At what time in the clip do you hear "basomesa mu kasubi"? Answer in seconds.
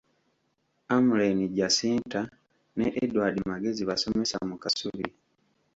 3.89-5.07